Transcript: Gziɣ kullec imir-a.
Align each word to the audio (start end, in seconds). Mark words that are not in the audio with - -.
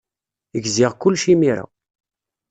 Gziɣ 0.63 0.91
kullec 1.01 1.23
imir-a. 1.33 1.65